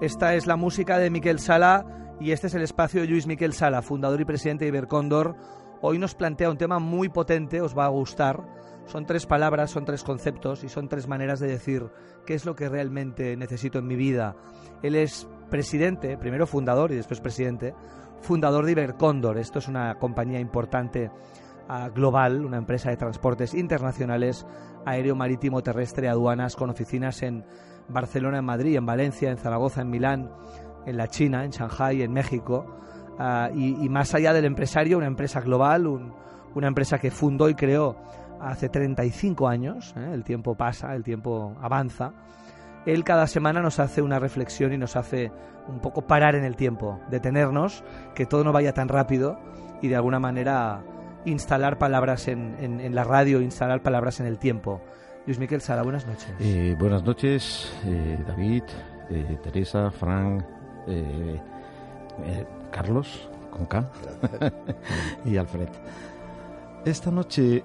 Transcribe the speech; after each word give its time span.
Esta 0.00 0.36
es 0.36 0.46
la 0.46 0.54
música 0.54 0.96
de 0.98 1.10
Miquel 1.10 1.40
Sala 1.40 2.14
y 2.20 2.30
este 2.30 2.46
es 2.46 2.54
el 2.54 2.62
espacio 2.62 3.00
de 3.00 3.08
Luis 3.08 3.26
Miquel 3.26 3.52
Sala, 3.52 3.82
fundador 3.82 4.20
y 4.20 4.24
presidente 4.24 4.64
de 4.64 4.68
Ibercóndor. 4.68 5.34
Hoy 5.80 5.98
nos 5.98 6.14
plantea 6.14 6.50
un 6.50 6.56
tema 6.56 6.78
muy 6.78 7.08
potente, 7.08 7.60
os 7.60 7.76
va 7.76 7.86
a 7.86 7.88
gustar. 7.88 8.44
Son 8.86 9.06
tres 9.06 9.26
palabras, 9.26 9.72
son 9.72 9.84
tres 9.84 10.04
conceptos 10.04 10.62
y 10.62 10.68
son 10.68 10.88
tres 10.88 11.08
maneras 11.08 11.40
de 11.40 11.48
decir 11.48 11.90
qué 12.24 12.34
es 12.34 12.44
lo 12.44 12.54
que 12.54 12.68
realmente 12.68 13.36
necesito 13.36 13.80
en 13.80 13.88
mi 13.88 13.96
vida. 13.96 14.36
Él 14.84 14.94
es 14.94 15.26
presidente, 15.50 16.16
primero 16.16 16.46
fundador 16.46 16.92
y 16.92 16.96
después 16.96 17.20
presidente, 17.20 17.74
fundador 18.20 18.66
de 18.66 18.72
Ibercóndor. 18.72 19.36
Esto 19.36 19.58
es 19.58 19.66
una 19.66 19.96
compañía 19.98 20.38
importante 20.38 21.10
global, 21.94 22.44
una 22.44 22.56
empresa 22.56 22.90
de 22.90 22.96
transportes 22.96 23.54
internacionales, 23.54 24.46
aéreo, 24.86 25.14
marítimo, 25.14 25.62
terrestre, 25.62 26.08
aduanas, 26.08 26.56
con 26.56 26.70
oficinas 26.70 27.22
en 27.22 27.44
Barcelona, 27.88 28.38
en 28.38 28.44
Madrid, 28.44 28.76
en 28.76 28.86
Valencia, 28.86 29.30
en 29.30 29.36
Zaragoza, 29.36 29.82
en 29.82 29.90
Milán, 29.90 30.30
en 30.86 30.96
la 30.96 31.08
China, 31.08 31.44
en 31.44 31.50
Shanghai, 31.50 32.02
en 32.02 32.12
México. 32.12 32.66
Ah, 33.18 33.50
y, 33.54 33.88
más 33.88 34.14
allá 34.14 34.32
del 34.32 34.44
empresario, 34.44 34.96
una 34.96 35.06
empresa 35.06 35.40
global, 35.40 35.86
una 36.54 36.68
empresa 36.68 36.98
que 36.98 37.10
fundó 37.10 37.48
y 37.48 37.54
creó 37.54 37.96
hace 38.40 38.68
35 38.68 39.48
años, 39.48 39.94
¿eh? 39.96 40.10
el 40.12 40.24
tiempo 40.24 40.54
pasa, 40.54 40.94
el 40.94 41.02
tiempo 41.02 41.56
avanza. 41.60 42.12
Él 42.86 43.04
cada 43.04 43.26
semana 43.26 43.60
nos 43.60 43.80
hace 43.80 44.00
una 44.00 44.18
reflexión 44.18 44.72
y 44.72 44.78
nos 44.78 44.96
hace 44.96 45.32
un 45.66 45.80
poco 45.80 46.02
parar 46.02 46.36
en 46.36 46.44
el 46.44 46.56
tiempo, 46.56 47.00
detenernos, 47.10 47.84
que 48.14 48.24
todo 48.24 48.44
no 48.44 48.52
vaya 48.52 48.72
tan 48.72 48.88
rápido 48.88 49.38
y 49.82 49.88
de 49.88 49.96
alguna 49.96 50.20
manera 50.20 50.82
instalar 51.24 51.78
palabras 51.78 52.28
en, 52.28 52.94
la 52.94 53.04
radio, 53.04 53.40
instalar 53.40 53.82
palabras 53.82 54.20
en 54.20 54.26
el 54.26 54.38
tiempo. 54.38 54.80
Luis 55.26 55.38
Miquel 55.38 55.60
Sala, 55.60 55.82
buenas 55.82 56.06
noches. 56.06 56.32
Eh, 56.40 56.74
buenas 56.78 57.02
noches, 57.04 57.72
eh, 57.84 58.18
David, 58.26 58.62
eh, 59.10 59.38
Teresa, 59.42 59.90
Frank, 59.90 60.44
Carlos, 62.70 63.28
con 63.50 63.66
K, 63.66 63.90
y 65.24 65.36
Alfred. 65.36 65.68
Esta 66.84 67.10
noche, 67.10 67.64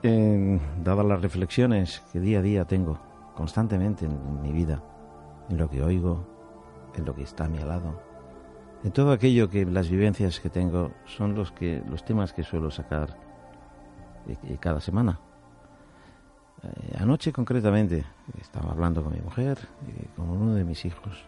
dadas 0.84 1.06
las 1.06 1.22
reflexiones 1.22 2.02
que 2.12 2.20
día 2.20 2.40
a 2.40 2.42
día 2.42 2.66
tengo 2.66 3.00
constantemente 3.34 4.06
en 4.06 4.42
mi 4.42 4.52
vida, 4.52 4.84
en 5.50 5.58
lo 5.58 5.70
que 5.70 5.82
oigo, 5.82 6.28
en 6.96 7.06
lo 7.06 7.16
que 7.16 7.24
está 7.24 7.46
a 7.46 7.50
mi 7.50 7.60
lado, 7.60 8.02
en 8.84 8.92
todo 8.92 9.14
aquello 9.14 9.50
que 9.50 9.66
las 9.66 9.90
vivencias 9.90 10.42
que 10.42 10.50
tengo 10.50 10.92
son 11.06 11.36
los 11.36 11.54
que 11.54 11.82
los 11.88 12.04
temas 12.04 12.34
que 12.34 12.44
suelo 12.44 12.70
sacar 12.70 13.18
cada 14.60 14.80
semana. 14.80 15.20
Eh, 16.64 16.98
anoche 17.00 17.32
concretamente 17.32 18.06
estaba 18.40 18.72
hablando 18.72 19.04
con 19.04 19.14
mi 19.14 19.20
mujer 19.20 19.58
y 19.88 20.06
con 20.16 20.30
uno 20.30 20.54
de 20.54 20.64
mis 20.64 20.86
hijos 20.86 21.28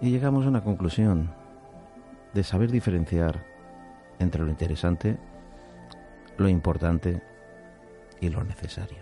y 0.00 0.10
llegamos 0.10 0.46
a 0.46 0.48
una 0.48 0.62
conclusión 0.62 1.30
de 2.32 2.42
saber 2.42 2.70
diferenciar 2.70 3.44
entre 4.18 4.42
lo 4.42 4.50
interesante, 4.50 5.18
lo 6.36 6.48
importante 6.48 7.22
y 8.20 8.28
lo 8.28 8.42
necesario. 8.44 8.98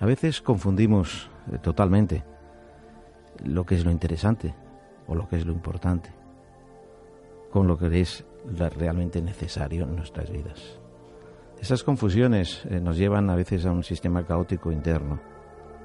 A 0.00 0.06
veces 0.06 0.42
confundimos 0.42 1.30
eh, 1.50 1.58
totalmente 1.58 2.24
lo 3.44 3.64
que 3.64 3.74
es 3.74 3.84
lo 3.84 3.90
interesante 3.90 4.54
o 5.06 5.14
lo 5.14 5.28
que 5.28 5.36
es 5.36 5.46
lo 5.46 5.52
importante 5.52 6.10
con 7.52 7.66
lo 7.66 7.76
que 7.76 8.00
es 8.00 8.24
realmente 8.48 9.20
necesario 9.20 9.84
en 9.84 9.94
nuestras 9.94 10.30
vidas. 10.30 10.81
Esas 11.62 11.84
confusiones 11.84 12.64
eh, 12.68 12.80
nos 12.80 12.96
llevan 12.96 13.30
a 13.30 13.36
veces 13.36 13.64
a 13.66 13.70
un 13.70 13.84
sistema 13.84 14.26
caótico 14.26 14.72
interno, 14.72 15.20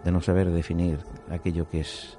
de 0.04 0.12
no 0.12 0.22
saber 0.22 0.50
definir 0.50 0.98
aquello 1.30 1.70
que 1.70 1.82
es 1.82 2.18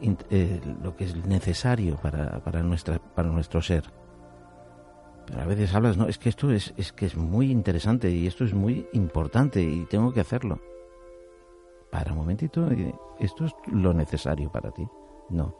eh, 0.00 0.60
lo 0.82 0.96
que 0.96 1.04
es 1.04 1.14
necesario 1.24 1.96
para, 1.96 2.42
para, 2.42 2.60
nuestra, 2.64 2.98
para 2.98 3.28
nuestro 3.28 3.62
ser. 3.62 3.84
Pero 5.28 5.42
a 5.42 5.44
veces 5.44 5.72
hablas, 5.76 5.96
no, 5.96 6.08
es 6.08 6.18
que 6.18 6.28
esto 6.28 6.50
es, 6.50 6.74
es 6.76 6.92
que 6.92 7.06
es 7.06 7.16
muy 7.16 7.52
interesante 7.52 8.10
y 8.10 8.26
esto 8.26 8.44
es 8.44 8.52
muy 8.52 8.88
importante 8.94 9.62
y 9.62 9.86
tengo 9.86 10.12
que 10.12 10.18
hacerlo 10.18 10.60
para 11.88 12.10
un 12.10 12.18
momentito, 12.18 12.68
¿esto 13.20 13.44
es 13.44 13.52
lo 13.70 13.94
necesario 13.94 14.50
para 14.50 14.72
ti? 14.72 14.88
No. 15.30 15.54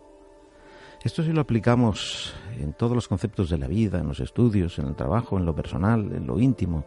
Esto 1.05 1.23
si 1.23 1.33
lo 1.33 1.43
aplicamos 1.43 2.35
en 2.59 2.73
todos 2.73 2.97
los 2.97 3.07
conceptos 3.07 3.49
de 3.49 3.59
la 3.59 3.69
vida, 3.69 4.01
en 4.01 4.09
los 4.09 4.19
estudios, 4.19 4.81
en 4.81 4.89
el 4.89 4.97
trabajo, 4.97 5.39
en 5.39 5.45
lo 5.45 5.55
personal, 5.55 6.13
en 6.13 6.27
lo 6.27 6.41
íntimo, 6.41 6.85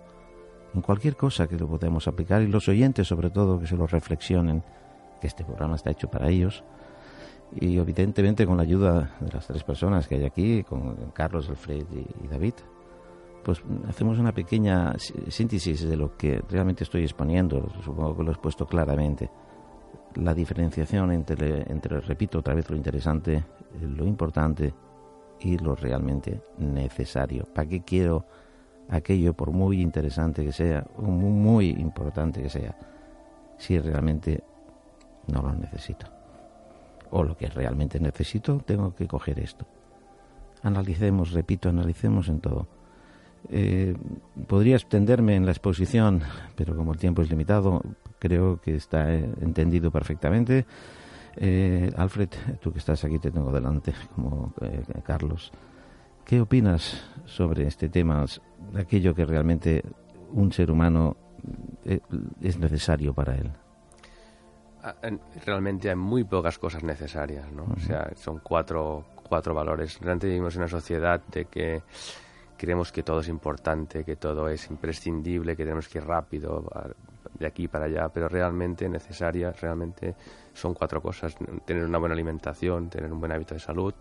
en 0.76 0.82
cualquier 0.82 1.16
cosa 1.16 1.48
que 1.48 1.58
lo 1.58 1.68
podemos 1.68 2.08
aplicar 2.08 2.42
y 2.42 2.48
los 2.48 2.68
oyentes 2.68 3.08
sobre 3.08 3.30
todo 3.30 3.60
que 3.60 3.68
se 3.68 3.78
lo 3.78 3.88
reflexionen, 3.88 4.62
que 5.22 5.28
este 5.28 5.46
programa 5.46 5.76
está 5.76 5.92
hecho 5.92 6.10
para 6.10 6.30
ellos 6.30 6.64
y 7.56 7.78
evidentemente 7.78 8.46
con 8.46 8.58
la 8.58 8.64
ayuda 8.64 9.16
de 9.22 9.32
las 9.32 9.48
tres 9.48 9.64
personas 9.64 10.08
que 10.08 10.16
hay 10.16 10.26
aquí, 10.26 10.64
con 10.64 10.96
Carlos, 11.14 11.50
Alfred 11.50 11.86
y 12.24 12.28
David, 12.28 12.56
pues 13.46 13.62
hacemos 13.88 14.18
una 14.18 14.34
pequeña 14.34 14.96
síntesis 15.30 15.88
de 15.88 15.96
lo 15.96 16.18
que 16.18 16.42
realmente 16.50 16.84
estoy 16.84 17.04
exponiendo, 17.04 17.70
supongo 17.84 18.18
que 18.18 18.24
lo 18.24 18.30
he 18.30 18.34
expuesto 18.34 18.66
claramente. 18.66 19.30
La 20.16 20.34
diferenciación 20.34 21.12
entre, 21.12 21.72
entre, 21.72 22.00
repito 22.02 22.40
otra 22.40 22.56
vez, 22.56 22.70
lo 22.70 22.76
interesante, 22.76 23.44
lo 23.82 24.06
importante 24.06 24.74
y 25.42 25.58
lo 25.58 25.76
realmente 25.76 26.42
necesario. 26.58 27.46
¿Para 27.54 27.70
qué 27.70 27.84
quiero 27.84 28.26
aquello, 28.90 29.34
por 29.34 29.52
muy 29.52 29.82
interesante 29.82 30.44
que 30.44 30.52
sea, 30.52 30.86
o 30.98 31.04
muy, 31.04 31.70
importante 31.70 32.42
que 32.42 32.50
sea, 32.50 32.76
si 33.58 33.80
realmente 33.80 34.44
no 35.28 35.42
lo 35.42 35.54
necesito? 35.54 36.08
O 37.12 37.24
lo 37.24 37.38
que 37.38 37.48
realmente 37.48 38.00
necesito, 38.00 38.60
tengo 38.60 38.94
que 38.96 39.08
coger 39.08 39.40
esto. 39.40 39.66
Analicemos, 40.64 41.32
repito, 41.32 41.70
analicemos 41.70 42.28
en 42.30 42.40
todo 42.40 42.68
eh, 43.50 43.96
podría 44.48 44.76
extenderme 44.76 45.36
en 45.36 45.46
la 45.46 45.52
exposición, 45.52 46.22
pero 46.56 46.76
como 46.76 46.94
el 46.94 47.00
tiempo 47.00 47.22
es 47.22 47.30
limitado, 47.30 47.82
creo 48.20 48.60
que 48.60 48.76
está 48.76 49.14
eh, 49.14 49.30
entendido 49.42 49.92
perfectamente. 49.92 50.66
Eh, 51.36 51.92
Alfred, 51.96 52.30
tú 52.62 52.72
que 52.72 52.80
estás 52.80 53.04
aquí 53.04 53.20
te 53.20 53.32
tengo 53.32 53.52
delante, 53.52 53.94
como 54.16 54.54
Carlos. 55.04 55.52
¿Qué 56.26 56.42
opinas 56.42 57.04
sobre 57.26 57.68
este 57.68 57.88
tema, 57.88 58.26
aquello 58.76 59.14
que 59.14 59.26
realmente 59.26 59.84
un 60.32 60.52
ser 60.52 60.72
humano 60.72 61.16
es 62.42 62.58
necesario 62.58 63.14
para 63.14 63.36
él? 63.36 63.52
Ah, 64.82 64.96
realmente 65.46 65.88
hay 65.90 65.96
muy 65.96 66.24
pocas 66.24 66.58
cosas 66.58 66.84
necesarias, 66.84 67.52
¿no? 67.52 67.66
O 67.72 67.80
sea, 67.80 68.12
son 68.16 68.40
cuatro, 68.40 69.06
cuatro 69.30 69.54
valores. 69.54 70.00
Realmente 70.00 70.26
vivimos 70.26 70.56
en 70.56 70.62
una 70.62 70.68
sociedad 70.68 71.22
de 71.32 71.46
que 71.46 71.84
creemos 72.58 72.92
que 72.92 73.04
todo 73.04 73.20
es 73.20 73.28
importante, 73.28 74.04
que 74.04 74.16
todo 74.16 74.50
es 74.50 74.68
imprescindible, 74.72 75.56
que 75.56 75.64
tenemos 75.64 75.88
que 75.88 76.00
ir 76.00 76.06
rápido 76.06 76.66
de 77.38 77.46
aquí 77.46 77.68
para 77.68 77.86
allá, 77.86 78.10
pero 78.10 78.28
realmente 78.28 78.90
necesarias, 78.90 79.62
realmente 79.62 80.16
son 80.54 80.74
cuatro 80.74 81.04
cosas. 81.04 81.36
Tener 81.66 81.86
una 81.86 82.00
buena 82.00 82.14
alimentación, 82.14 82.90
tener 82.90 83.14
un 83.14 83.20
buen 83.20 83.32
hábito 83.32 83.54
de 83.54 83.60
salud 83.60 83.94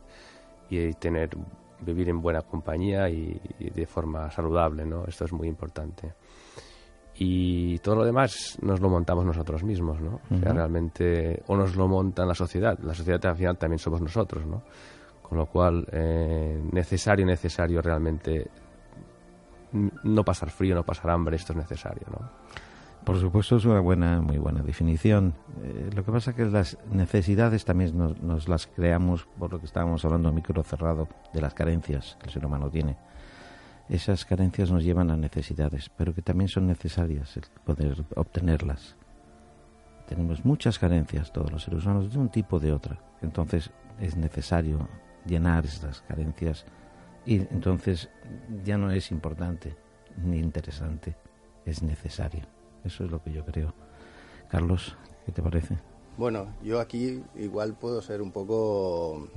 y 0.70 0.94
tener 0.94 1.36
vivir 1.84 2.08
en 2.08 2.20
buena 2.20 2.42
compañía 2.42 3.08
y, 3.08 3.40
de 3.58 3.86
forma 3.86 4.30
saludable, 4.30 4.84
¿no? 4.84 5.04
Esto 5.06 5.24
es 5.24 5.32
muy 5.32 5.48
importante. 5.48 6.14
Y 7.16 7.78
todo 7.78 7.96
lo 7.96 8.04
demás 8.04 8.58
nos 8.62 8.80
lo 8.80 8.88
montamos 8.88 9.24
nosotros 9.24 9.62
mismos, 9.62 10.00
¿no? 10.00 10.20
O 10.30 10.38
sea, 10.40 10.52
realmente, 10.52 11.42
o 11.46 11.56
nos 11.56 11.76
lo 11.76 11.86
monta 11.86 12.26
la 12.26 12.34
sociedad. 12.34 12.76
La 12.80 12.94
sociedad 12.94 13.24
al 13.26 13.36
final 13.36 13.56
también 13.56 13.78
somos 13.78 14.00
nosotros, 14.00 14.44
¿no? 14.46 14.62
Con 15.22 15.38
lo 15.38 15.46
cual, 15.46 15.86
eh, 15.92 16.60
necesario, 16.72 17.24
necesario 17.24 17.80
realmente 17.80 18.50
no 19.72 20.24
pasar 20.24 20.50
frío, 20.50 20.74
no 20.74 20.82
pasar 20.82 21.10
hambre, 21.10 21.36
esto 21.36 21.52
es 21.52 21.58
necesario, 21.58 22.06
¿no? 22.10 22.30
Por 23.04 23.20
supuesto, 23.20 23.56
es 23.56 23.66
una 23.66 23.81
buena, 23.81 24.22
muy 24.22 24.38
buena 24.38 24.62
definición. 24.62 25.34
Eh, 25.62 25.91
lo 25.94 26.04
que 26.06 26.10
pasa 26.10 26.31
es 26.31 26.37
que 26.37 26.47
las 26.47 26.78
necesidades 26.91 27.66
también 27.66 27.92
nos, 27.98 28.48
las 28.48 28.66
creamos 28.66 29.26
por 29.38 29.53
lo 29.53 29.60
que 29.60 29.67
estábamos 29.67 30.02
hablando, 30.06 30.32
micro 30.32 30.62
cerrado, 30.62 31.06
de 31.34 31.43
las 31.43 31.52
carencias 31.52 32.17
que 32.19 32.28
el 32.28 32.32
ser 32.32 32.46
humano 32.46 32.70
tiene. 32.70 32.96
Esas 33.90 34.25
carencias 34.25 34.70
nos 34.70 34.82
llevan 34.84 35.11
a 35.11 35.19
necesidades, 35.19 35.90
pero 35.90 36.14
que 36.14 36.23
también 36.23 36.49
son 36.49 36.67
necesarias 36.67 37.37
el 37.37 37.44
poder 37.62 38.02
obtenerlas. 38.17 38.96
Tenemos 40.08 40.43
muchas 40.46 40.78
carencias 40.78 41.31
todos 41.31 41.52
los 41.52 41.62
seres 41.62 41.84
humanos 41.84 42.11
de 42.11 42.19
un 42.19 42.31
tipo 42.31 42.56
o 42.56 42.61
de 42.61 42.73
otra. 42.73 42.99
Entonces 43.20 43.70
es 44.00 44.17
necesario 44.17 44.88
llenar 45.26 45.67
esas 45.67 46.00
carencias 46.02 46.64
y 47.26 47.37
entonces 47.37 48.08
ya 48.64 48.78
no 48.78 48.90
es 48.90 49.11
importante 49.11 49.76
ni 50.17 50.38
interesante, 50.38 51.17
es 51.67 51.82
necesario. 51.82 52.53
Eso 52.84 53.04
es 53.04 53.10
lo 53.10 53.22
que 53.22 53.32
yo 53.32 53.44
creo. 53.44 53.75
Carlos, 54.48 54.96
¿qué 55.26 55.32
te 55.32 55.42
parece? 55.42 55.78
Bueno, 56.16 56.54
yo 56.62 56.81
aquí 56.81 57.22
igual 57.34 57.75
puedo 57.75 58.00
ser 58.02 58.22
un 58.22 58.31
poco 58.31 59.28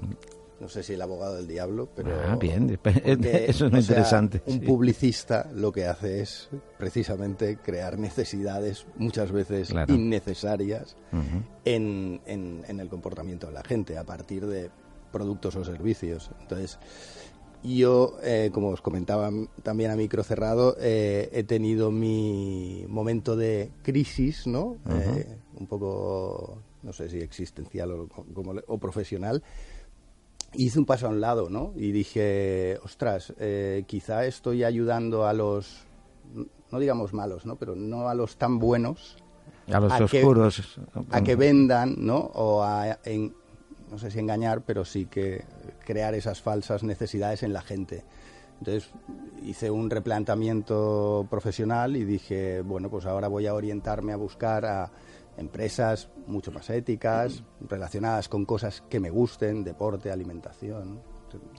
no 0.59 0.69
sé 0.69 0.81
si 0.81 0.93
el 0.93 1.01
abogado 1.01 1.35
del 1.35 1.47
diablo, 1.47 1.87
pero... 1.95 2.11
Ah, 2.27 2.35
bien, 2.35 2.79
eso 2.83 3.65
es 3.67 3.71
muy 3.71 3.81
interesante. 3.81 4.41
un 4.45 4.61
publicista 4.61 5.49
lo 5.53 5.71
que 5.71 5.85
hace 5.85 6.21
es 6.21 6.49
precisamente 6.77 7.57
crear 7.57 7.99
necesidades 7.99 8.87
muchas 8.95 9.31
veces 9.31 9.73
innecesarias 9.87 10.95
en, 11.63 12.21
en, 12.25 12.79
el 12.79 12.89
comportamiento 12.89 13.47
de 13.47 13.53
la 13.53 13.63
gente 13.63 13.97
a 13.97 14.03
partir 14.03 14.47
de 14.47 14.71
productos 15.11 15.55
o 15.55 15.63
servicios. 15.63 16.31
Entonces, 16.41 16.79
yo, 17.63 18.17
eh, 18.23 18.49
como 18.53 18.69
os 18.69 18.81
comentaba 18.81 19.29
también 19.63 19.91
a 19.91 19.95
micro 19.95 20.23
cerrado, 20.23 20.75
eh, 20.79 21.29
he 21.33 21.43
tenido 21.43 21.91
mi 21.91 22.85
momento 22.87 23.35
de 23.35 23.71
crisis, 23.83 24.47
¿no? 24.47 24.77
Eh, 24.89 25.37
un 25.59 25.67
poco, 25.67 26.59
no 26.83 26.93
sé 26.93 27.09
si 27.09 27.17
existencial 27.19 27.91
o, 27.91 28.07
como, 28.07 28.53
o 28.67 28.77
profesional, 28.77 29.43
hice 30.53 30.79
un 30.79 30.85
paso 30.85 31.07
a 31.07 31.09
un 31.09 31.19
lado, 31.19 31.49
¿no? 31.49 31.73
Y 31.75 31.91
dije, 31.91 32.79
ostras, 32.83 33.33
eh, 33.39 33.83
quizá 33.87 34.25
estoy 34.25 34.63
ayudando 34.63 35.25
a 35.25 35.33
los, 35.33 35.85
no 36.71 36.79
digamos 36.79 37.13
malos, 37.13 37.45
¿no? 37.45 37.55
Pero 37.55 37.75
no 37.75 38.07
a 38.07 38.15
los 38.15 38.37
tan 38.37 38.59
buenos. 38.59 39.17
A 39.71 39.79
los 39.79 39.99
oscuros. 39.99 40.79
a 41.11 41.21
que 41.21 41.35
vendan, 41.35 41.95
¿no? 41.97 42.17
O 42.17 42.63
a, 42.63 42.97
no 43.91 43.97
sé 43.97 44.11
si 44.11 44.19
engañar, 44.19 44.61
pero 44.61 44.85
sí 44.85 45.05
que 45.05 45.43
crear 45.87 46.13
esas 46.15 46.41
falsas 46.41 46.83
necesidades 46.83 47.43
en 47.43 47.53
la 47.53 47.61
gente. 47.61 48.03
Entonces 48.59 48.89
hice 49.41 49.71
un 49.71 49.89
replanteamiento 49.89 51.25
profesional 51.29 51.95
y 51.95 52.03
dije, 52.03 52.59
bueno, 52.61 52.89
pues 52.89 53.05
ahora 53.05 53.29
voy 53.29 53.47
a 53.47 53.53
orientarme 53.53 54.11
a 54.11 54.17
buscar 54.17 54.65
a 54.65 54.91
empresas 55.37 56.09
mucho 56.25 56.51
más 56.51 56.69
éticas, 56.71 57.41
relacionadas 57.69 58.27
con 58.27 58.43
cosas 58.43 58.83
que 58.89 58.99
me 58.99 59.09
gusten, 59.09 59.63
deporte, 59.63 60.11
alimentación. 60.11 60.99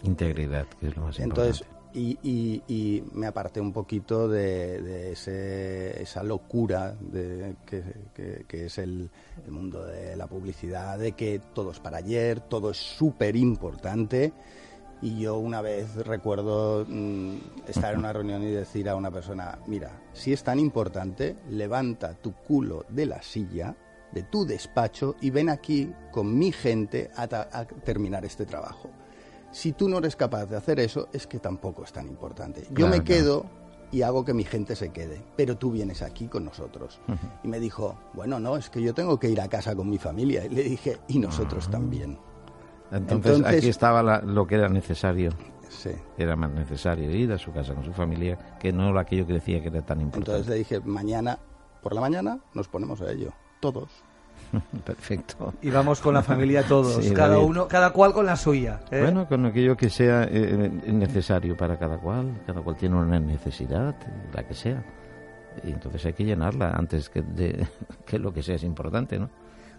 Integridad, 0.02 0.66
que 0.78 0.88
es 0.88 0.96
lo 0.96 1.04
más 1.04 1.18
Entonces, 1.18 1.60
importante. 1.60 1.77
Y, 1.94 2.18
y, 2.22 3.02
me 3.12 3.26
aparté 3.26 3.60
un 3.60 3.72
poquito 3.72 4.28
de, 4.28 5.12
esa 5.12 6.22
locura 6.22 6.94
que, 7.66 8.66
es 8.66 8.78
el, 8.78 9.10
mundo 9.48 9.84
de 9.84 10.16
la 10.16 10.26
publicidad, 10.26 10.98
de 10.98 11.12
que 11.12 11.40
todo 11.54 11.70
es 11.70 11.80
para 11.80 11.98
ayer, 11.98 12.40
todo 12.40 12.70
es 12.70 12.76
súper 12.76 13.36
importante. 13.36 14.32
Y 15.00 15.20
yo 15.20 15.38
una 15.38 15.62
vez 15.62 15.94
recuerdo 15.94 16.84
mm, 16.88 17.36
estar 17.68 17.94
en 17.94 18.00
una 18.00 18.12
reunión 18.12 18.42
y 18.42 18.50
decir 18.50 18.88
a 18.88 18.96
una 18.96 19.10
persona, 19.12 19.58
mira, 19.66 19.92
si 20.12 20.32
es 20.32 20.42
tan 20.42 20.58
importante, 20.58 21.36
levanta 21.50 22.14
tu 22.14 22.32
culo 22.32 22.84
de 22.88 23.06
la 23.06 23.22
silla, 23.22 23.76
de 24.12 24.22
tu 24.24 24.44
despacho 24.44 25.16
y 25.20 25.30
ven 25.30 25.50
aquí 25.50 25.92
con 26.10 26.36
mi 26.36 26.52
gente 26.52 27.10
a, 27.16 27.26
terminar 27.84 28.24
este 28.24 28.46
trabajo. 28.46 28.90
Si 29.50 29.72
tú 29.72 29.88
no 29.88 29.98
eres 29.98 30.16
capaz 30.16 30.46
de 30.46 30.56
hacer 30.56 30.80
eso, 30.80 31.08
es 31.12 31.26
que 31.26 31.38
tampoco 31.38 31.84
es 31.84 31.92
tan 31.92 32.06
importante. 32.06 32.66
Yo 32.70 32.86
me 32.88 33.02
quedo 33.02 33.46
y 33.90 34.02
hago 34.02 34.24
que 34.24 34.34
mi 34.34 34.44
gente 34.44 34.76
se 34.76 34.90
quede, 34.90 35.22
pero 35.36 35.56
tú 35.56 35.70
vienes 35.70 36.02
aquí 36.02 36.28
con 36.28 36.44
nosotros. 36.44 37.00
Y 37.42 37.48
me 37.48 37.58
dijo, 37.58 37.98
bueno, 38.12 38.38
no, 38.38 38.56
es 38.56 38.68
que 38.68 38.82
yo 38.82 38.94
tengo 38.94 39.18
que 39.18 39.30
ir 39.30 39.40
a 39.40 39.48
casa 39.48 39.74
con 39.74 39.88
mi 39.88 39.98
familia. 39.98 40.44
Y 40.44 40.50
le 40.50 40.62
dije, 40.62 40.98
y 41.08 41.18
nosotros 41.18 41.66
ah. 41.68 41.72
también. 41.72 42.18
Entonces, 42.90 43.44
aquí 43.44 43.68
estaba 43.68 44.20
lo 44.22 44.46
que 44.46 44.56
era 44.56 44.68
necesario. 44.68 45.30
Sí. 45.68 45.90
Era 46.16 46.34
más 46.34 46.50
necesario 46.50 47.10
ir 47.10 47.30
a 47.32 47.38
su 47.38 47.52
casa 47.52 47.74
con 47.74 47.84
su 47.84 47.92
familia 47.92 48.56
que 48.58 48.72
no 48.72 48.98
aquello 48.98 49.26
que 49.26 49.34
decía 49.34 49.60
que 49.60 49.68
era 49.68 49.82
tan 49.82 50.00
importante. 50.00 50.30
Entonces 50.30 50.48
le 50.48 50.58
dije, 50.58 50.80
mañana, 50.80 51.38
por 51.82 51.94
la 51.94 52.00
mañana, 52.00 52.40
nos 52.54 52.68
ponemos 52.68 53.00
a 53.02 53.10
ello, 53.12 53.32
todos. 53.60 53.90
Perfecto. 54.84 55.54
Y 55.62 55.70
vamos 55.70 56.00
con 56.00 56.14
la 56.14 56.22
familia 56.22 56.62
todos, 56.62 57.10
cada 57.12 57.38
uno, 57.38 57.68
cada 57.68 57.90
cual 57.92 58.12
con 58.12 58.26
la 58.26 58.36
suya. 58.36 58.80
¿eh? 58.90 59.00
Bueno, 59.02 59.28
con 59.28 59.46
aquello 59.46 59.76
que 59.76 59.90
sea 59.90 60.24
eh, 60.24 60.70
necesario 60.86 61.56
para 61.56 61.78
cada 61.78 61.98
cual, 61.98 62.42
cada 62.46 62.60
cual 62.60 62.76
tiene 62.76 62.96
una 62.96 63.18
necesidad, 63.18 63.94
la 64.32 64.46
que 64.46 64.54
sea. 64.54 64.84
Y 65.64 65.70
entonces 65.72 66.04
hay 66.06 66.12
que 66.12 66.24
llenarla 66.24 66.70
antes 66.70 67.08
que, 67.08 67.22
de, 67.22 67.66
que 68.06 68.18
lo 68.18 68.32
que 68.32 68.42
sea 68.42 68.56
es 68.56 68.62
importante, 68.62 69.18
¿no? 69.18 69.28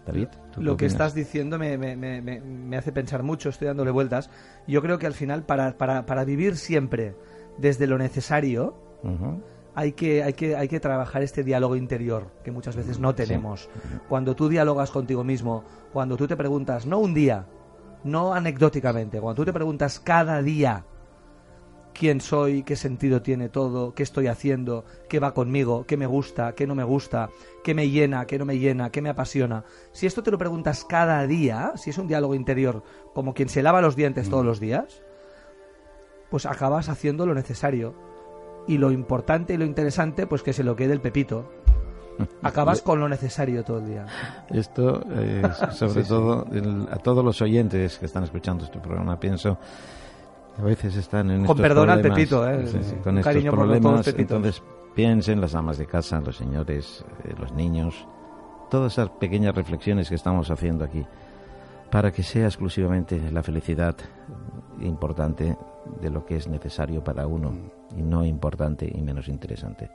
David, 0.06 0.28
lo 0.56 0.78
que 0.78 0.86
estás 0.86 1.14
diciendo 1.14 1.58
me, 1.58 1.76
me, 1.76 1.94
me, 1.94 2.22
me, 2.22 2.76
hace 2.76 2.90
pensar 2.90 3.22
mucho, 3.22 3.50
estoy 3.50 3.68
dándole 3.68 3.90
vueltas. 3.90 4.30
Yo 4.66 4.80
creo 4.80 4.98
que 4.98 5.06
al 5.06 5.12
final, 5.12 5.42
para, 5.42 5.76
para, 5.76 6.06
para 6.06 6.24
vivir 6.24 6.56
siempre 6.56 7.14
desde 7.58 7.86
lo 7.86 7.98
necesario, 7.98 8.74
hay, 9.80 9.92
que, 9.92 10.22
hay, 10.22 10.34
que, 10.34 10.56
hay 10.56 10.68
que 10.68 10.78
trabajar 10.78 11.22
este 11.22 11.42
diálogo 11.42 11.74
interior 11.74 12.30
que 12.44 12.50
muchas 12.50 12.76
veces 12.76 12.98
no 12.98 13.14
tenemos. 13.14 13.70
Cuando 14.10 14.36
tú 14.36 14.50
dialogas 14.50 14.90
contigo 14.90 15.24
mismo, 15.24 15.64
cuando 15.90 16.18
tú 16.18 16.28
te 16.28 16.36
preguntas, 16.36 16.84
no 16.84 16.98
un 16.98 17.14
día, 17.14 17.46
no 18.04 18.34
anecdóticamente, 18.34 19.20
cuando 19.20 19.40
tú 19.40 19.46
te 19.46 19.54
preguntas 19.54 19.98
cada 19.98 20.42
día, 20.42 20.84
quién 21.94 22.20
soy, 22.20 22.62
qué 22.62 22.76
sentido 22.76 23.22
tiene 23.22 23.48
todo, 23.48 23.94
qué 23.94 24.02
estoy 24.02 24.26
haciendo, 24.26 24.84
qué 25.08 25.18
va 25.18 25.32
conmigo, 25.32 25.86
qué 25.86 25.96
me 25.96 26.06
gusta, 26.06 26.54
qué 26.54 26.66
no 26.66 26.74
me 26.74 26.84
gusta, 26.84 27.30
qué 27.64 27.72
me 27.72 27.88
llena, 27.88 28.26
qué 28.26 28.38
no 28.38 28.44
me 28.44 28.58
llena, 28.58 28.90
qué 28.90 29.00
me 29.00 29.08
apasiona. 29.08 29.64
Si 29.92 30.06
esto 30.06 30.22
te 30.22 30.30
lo 30.30 30.36
preguntas 30.36 30.84
cada 30.84 31.26
día, 31.26 31.72
si 31.76 31.88
es 31.88 31.96
un 31.96 32.06
diálogo 32.06 32.34
interior 32.34 32.82
como 33.14 33.32
quien 33.32 33.48
se 33.48 33.62
lava 33.62 33.80
los 33.80 33.96
dientes 33.96 34.28
todos 34.28 34.44
los 34.44 34.60
días, 34.60 35.02
pues 36.30 36.44
acabas 36.44 36.90
haciendo 36.90 37.24
lo 37.24 37.34
necesario. 37.34 38.09
Y 38.66 38.78
lo 38.78 38.90
importante 38.90 39.54
y 39.54 39.56
lo 39.56 39.64
interesante, 39.64 40.26
pues 40.26 40.42
que 40.42 40.52
se 40.52 40.62
lo 40.62 40.76
quede 40.76 40.92
el 40.92 41.00
pepito. 41.00 41.50
Acabas 42.42 42.82
con 42.82 43.00
lo 43.00 43.08
necesario 43.08 43.64
todo 43.64 43.78
el 43.78 43.86
día. 43.86 44.06
Esto, 44.50 45.02
sobre 45.72 46.04
todo, 46.04 46.46
a 46.90 46.96
todos 46.96 47.24
los 47.24 47.40
oyentes 47.42 47.98
que 47.98 48.06
están 48.06 48.24
escuchando 48.24 48.64
este 48.64 48.78
programa, 48.78 49.18
pienso 49.18 49.58
a 50.58 50.62
veces 50.62 50.96
están 50.96 51.30
en 51.30 51.46
con 51.46 51.56
perdón 51.56 51.90
al 51.90 52.02
Pepito, 52.02 52.48
¿eh? 52.48 52.64
con 53.02 53.18
estos 53.18 53.44
problemas. 53.44 54.06
Entonces 54.08 54.62
piensen 54.94 55.40
las 55.40 55.54
amas 55.54 55.78
de 55.78 55.86
casa, 55.86 56.20
los 56.20 56.36
señores, 56.36 57.04
eh, 57.24 57.34
los 57.38 57.52
niños, 57.52 58.06
todas 58.68 58.92
esas 58.92 59.10
pequeñas 59.10 59.54
reflexiones 59.54 60.08
que 60.08 60.16
estamos 60.16 60.50
haciendo 60.50 60.84
aquí, 60.84 61.06
para 61.90 62.12
que 62.12 62.22
sea 62.22 62.46
exclusivamente 62.46 63.30
la 63.30 63.42
felicidad 63.42 63.96
importante 64.80 65.56
de 66.00 66.10
lo 66.10 66.24
que 66.26 66.36
es 66.36 66.46
necesario 66.46 67.02
para 67.02 67.26
uno 67.26 67.79
y 67.96 68.02
no 68.02 68.24
importante 68.24 68.90
y 68.92 69.00
menos 69.02 69.28
interesante. 69.28 69.90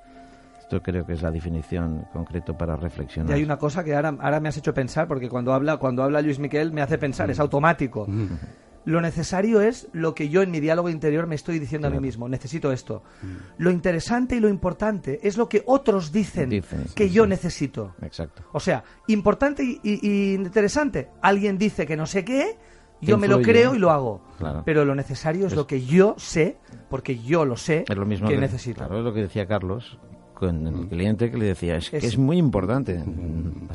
Esto 0.60 0.82
creo 0.82 1.06
que 1.06 1.14
es 1.14 1.22
la 1.22 1.30
definición 1.30 2.08
concreto 2.12 2.58
para 2.58 2.76
reflexionar. 2.76 3.30
Y 3.30 3.34
hay 3.34 3.44
una 3.44 3.58
cosa 3.58 3.84
que 3.84 3.96
ahora, 3.96 4.16
ahora 4.20 4.40
me 4.40 4.50
has 4.50 4.58
hecho 4.58 4.74
pensar, 4.74 5.08
porque 5.08 5.30
cuando 5.30 5.54
habla, 5.54 5.78
cuando 5.78 6.02
habla 6.02 6.22
Luis 6.22 6.40
Miquel 6.40 6.72
me 6.72 6.82
hace 6.82 6.98
pensar, 6.98 7.30
es 7.30 7.40
automático. 7.40 8.08
Lo 8.86 9.02
necesario 9.02 9.62
es 9.62 9.88
lo 9.94 10.14
que 10.14 10.30
yo 10.30 10.44
en 10.44 10.52
mi 10.52 10.60
diálogo 10.60 10.90
interior 10.90 11.26
me 11.26 11.36
estoy 11.36 11.58
diciendo 11.58 11.88
a 11.88 11.92
mí 11.92 12.00
mismo. 12.00 12.30
Necesito 12.30 12.72
esto. 12.72 13.04
Mm. 13.22 13.28
Lo 13.58 13.72
interesante 13.72 14.36
y 14.36 14.40
lo 14.40 14.48
importante 14.48 15.20
es 15.24 15.38
lo 15.38 15.50
que 15.50 15.64
otros 15.66 16.12
dicen, 16.12 16.64
que 16.94 17.10
yo 17.10 17.26
necesito. 17.26 17.96
Exacto. 18.02 18.44
O 18.54 18.60
sea, 18.60 18.84
importante 19.08 19.64
y, 19.64 20.34
interesante. 20.36 21.10
Alguien 21.22 21.58
dice 21.58 21.88
que 21.88 21.96
no 21.96 22.06
sé 22.06 22.24
qué, 22.24 22.58
yo 23.06 23.18
me 23.18 23.28
lo 23.28 23.42
creo 23.42 23.76
y 23.76 23.80
lo 23.80 23.92
hago. 23.92 24.22
Pero 24.66 24.86
lo 24.86 24.96
necesario 24.96 25.48
es, 25.48 25.56
lo 25.56 25.68
que 25.68 25.84
yo 25.84 26.16
sé, 26.18 26.58
porque 26.90 27.20
yo 27.20 27.46
lo 27.46 27.56
sé, 27.56 27.86
es 27.88 27.96
lo 27.96 28.06
mismo 28.06 28.28
que, 28.28 28.38
necesito. 28.38 28.80
Claro, 28.80 29.00
es 29.00 29.04
lo 29.04 29.14
que 29.14 29.22
decía 29.22 29.46
Carlos 29.46 29.98
con 30.34 30.68
el 30.68 30.76
mm. 30.76 30.90
cliente 30.90 31.32
que 31.32 31.38
le 31.38 31.46
decía, 31.46 31.78
es, 31.78 31.90
que 31.90 31.98
es 31.98 32.18
muy 32.18 32.38
importante. 32.38 33.00
Mm. 33.00 33.70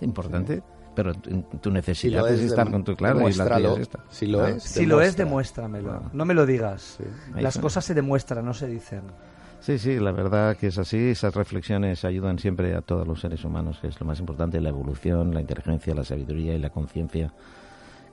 importante 0.00 0.62
pero 0.94 1.14
tu 1.14 1.70
necesidad 1.70 2.28
es, 2.30 2.40
estar 2.40 2.70
con 2.70 2.84
tu 2.84 2.94
claro 2.94 3.28
y 3.28 3.32
la 3.32 3.44
es 3.78 3.88
Si 4.10 4.26
lo 4.26 4.46
es, 4.46 4.62
si 4.62 4.86
lo 4.86 5.00
es, 5.00 5.16
demuéstramelo. 5.16 6.10
No 6.12 6.24
me 6.24 6.34
lo 6.34 6.46
digas. 6.46 6.98
Las 7.34 7.58
cosas 7.58 7.84
se 7.84 7.94
demuestran, 7.94 8.44
no 8.44 8.54
se 8.54 8.66
dicen. 8.66 9.02
Sí, 9.60 9.78
sí, 9.78 9.98
la 10.00 10.10
verdad 10.10 10.56
que 10.56 10.66
es 10.66 10.78
así. 10.78 11.10
Esas 11.10 11.34
reflexiones 11.34 12.04
ayudan 12.04 12.38
siempre 12.38 12.74
a 12.74 12.82
todos 12.82 13.06
los 13.06 13.20
seres 13.20 13.44
humanos, 13.44 13.78
que 13.80 13.86
es 13.86 14.00
lo 14.00 14.06
más 14.06 14.18
importante, 14.18 14.60
la 14.60 14.70
evolución, 14.70 15.32
la 15.32 15.40
inteligencia, 15.40 15.94
la 15.94 16.04
sabiduría 16.04 16.54
y 16.54 16.58
la 16.58 16.70
conciencia 16.70 17.32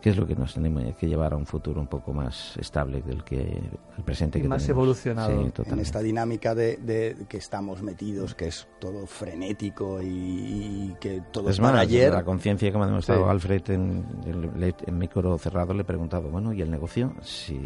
que 0.02 0.12
es 0.12 0.18
lo 0.18 0.26
que 0.26 0.36
nos 0.36 0.54
tenemos 0.54 0.84
que 0.96 1.08
llevar 1.08 1.34
a 1.34 1.36
un 1.36 1.46
futuro 1.46 1.82
un 1.82 1.88
poco 1.88 2.14
más 2.14 2.56
estable 2.58 3.02
del 3.02 3.24
que 3.24 3.62
el 3.98 4.04
presente 4.04 4.40
y 4.40 4.44
que 4.44 4.48
más 4.48 4.68
evolucionado. 4.70 5.52
En 5.66 5.80
esta 5.80 6.00
dinámica 6.00 6.56
de, 6.56 7.18
que 7.28 7.38
estamos 7.38 7.82
metidos 7.82 8.34
que 8.34 8.48
es 8.48 8.68
todo 8.80 9.06
frenético 9.06 10.00
y, 10.02 10.96
que 11.00 11.22
todo 11.32 11.50
es, 11.50 11.60
para 11.60 11.82
ayer. 11.82 12.14
la 12.14 12.24
conciencia 12.24 12.72
que 12.72 12.78
me 12.78 12.86
ha 12.86 12.88
demostrado 12.88 13.30
Alfred 13.30 13.70
en, 13.72 14.06
en, 14.26 14.98
micro 14.98 15.38
cerrado 15.38 15.74
le 15.74 15.82
he 15.82 15.86
preguntado 15.86 16.30
bueno 16.30 16.54
y 16.54 16.62
el 16.62 16.72
negocio 16.72 17.14
si 17.22 17.60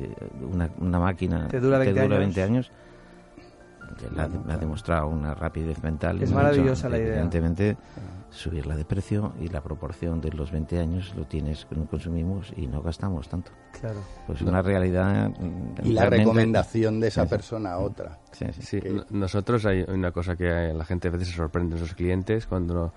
una, 0.52 0.70
una 0.80 1.00
máquina 1.00 1.48
te 1.48 1.60
dura 1.60 1.78
20, 1.78 2.42
años 2.42 2.72
me 4.46 4.54
ha 4.54 4.58
demostrado 4.58 5.08
una 5.08 5.36
rapidez 5.36 5.82
mental. 5.84 6.22
Es 6.22 6.32
maravillosa 6.32 6.90
la 6.90 6.98
idea. 6.98 7.10
Evidentemente, 7.10 7.78
subirla 8.34 8.75
de 8.75 8.84
precio 8.84 9.34
y 9.40 9.48
la 9.48 9.62
proporción 9.62 10.20
de 10.20 10.32
los 10.32 10.52
20 10.52 10.80
años 10.80 11.13
lo 11.16 11.25
tienes, 11.25 11.68
consumimos 11.90 12.52
y 12.58 12.68
no 12.68 12.82
gastamos 12.82 13.30
tanto. 13.30 13.52
Claro. 13.80 14.00
Pues 14.25 14.42
una 14.42 14.62
realidad. 14.62 15.32
Y 15.84 15.94
la 15.94 16.10
recomendación 16.10 17.00
de 17.00 17.08
esa 17.08 17.25
persona 17.28 17.74
a 17.74 17.80
otra. 17.80 18.20
Sí, 18.32 18.46
sí. 18.60 18.80
Nosotros 19.12 19.66
hay 19.66 19.86
una 19.88 20.12
cosa 20.12 20.36
que 20.36 20.74
la 20.74 20.86
gente 20.86 21.08
a 21.08 21.12
veces 21.12 21.30
se 21.30 21.36
sorprende, 21.36 21.75
nuestros 21.75 21.96
clientes, 21.96 22.48
cuando 22.48 22.94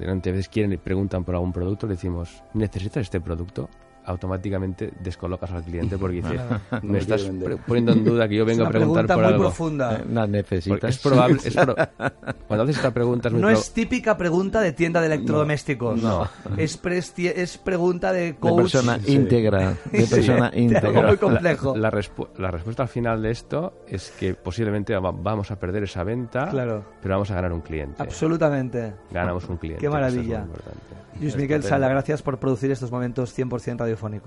a 0.00 0.14
veces 0.14 0.48
quieren 0.48 0.72
y 0.72 0.78
preguntan 0.78 1.24
por 1.24 1.34
algún 1.34 1.52
producto, 1.52 1.86
le 1.86 1.94
decimos, 1.94 2.42
¿necesitas 2.54 3.02
este 3.02 3.20
producto? 3.20 3.68
Automáticamente 4.06 4.92
descolocas 5.00 5.50
al 5.50 5.62
cliente 5.62 5.98
porque 5.98 6.16
dices, 6.16 6.40
No 6.82 6.92
me 6.92 6.98
estás 6.98 7.22
quiere 7.22 7.32
vender". 7.38 7.48
pre- 7.56 7.64
poniendo 7.66 7.92
en 7.92 8.04
duda 8.04 8.28
que 8.28 8.36
yo 8.36 8.42
Es 8.44 8.48
vengo 8.48 8.64
a 8.64 8.68
preguntar 8.70 9.06
pregunta 9.06 9.14
por 9.14 9.24
muy 9.24 9.32
algo. 9.32 9.44
profunda. 9.44 9.90
La 10.10 10.20
Porque 10.22 10.28
necesitas. 10.32 10.90
es 10.90 10.98
probable, 11.02 11.38
es 11.44 11.54
pro- 11.54 11.76
cuando 12.48 12.62
haces 12.64 12.76
esta 12.76 12.90
pregunta 12.92 13.28
es 13.28 13.32
muy 13.34 13.42
No 13.42 13.50
es 13.50 13.72
típica 13.72 14.16
pregunta 14.16 14.60
de 14.60 14.72
tienda 14.72 15.00
de 15.00 15.06
electrodomésticos. 15.06 16.02
No. 16.02 16.28
Es, 16.56 16.82
presti- 16.82 17.32
es 17.34 17.58
pregunta 17.58 18.12
de 18.12 18.16
de 18.26 18.36
coach. 18.36 18.56
persona 18.72 18.98
íntegra. 19.06 19.74
De 19.92 20.06
persona 20.10 20.50
Sí. 20.52 20.60
íntegra. 20.60 21.06
Muy 21.08 21.16
complejo. 21.16 21.76
La, 21.76 21.90
respu- 21.90 22.28
la 22.38 22.50
respuesta 22.50 22.82
al 22.84 22.88
final 22.88 23.22
de 23.22 23.30
esto 23.30 23.74
es 23.86 24.10
que 24.18 24.34
posiblemente 24.34 24.94
va- 24.96 25.10
vamos 25.12 25.50
a 25.50 25.58
perder 25.58 25.82
esa 25.84 26.02
venta, 26.04 26.48
Claro. 26.48 26.84
pero 27.02 27.14
vamos 27.14 27.30
a 27.30 27.34
ganar 27.34 27.52
un 27.52 27.60
cliente. 27.60 28.02
Absolutamente. 28.02 28.94
Ganamos 29.10 29.48
un 29.48 29.56
cliente. 29.58 29.80
Qué 29.80 29.86
es 29.86 29.92
maravilla. 29.92 30.40
importante. 30.40 30.80
Luis 31.20 31.34
Miguel 31.36 31.62
Sala, 31.62 31.88
gracias 31.88 32.20
por 32.20 32.38
producir 32.38 32.70
estos 32.70 32.90
momentos 32.90 33.32
100% 33.36 33.86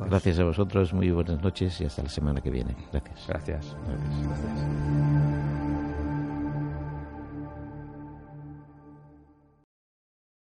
Gracias 0.10 0.40
a 0.40 0.44
vosotros, 0.44 0.94
muy 0.94 1.12
buenas 1.12 1.42
noches 1.42 1.80
y 1.82 1.86
hasta 1.86 2.04
la 2.04 2.10
semana 2.10 2.42
que 2.42 2.50
viene. 2.50 2.76
Gracias. 2.92 3.26
Gracias. 3.28 3.76
Gracias. 3.88 5.09